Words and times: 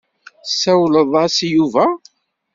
Tessawleḍ-as 0.43 1.37
i 1.47 1.47
Yuba? 1.53 1.85